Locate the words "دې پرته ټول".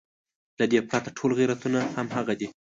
0.71-1.31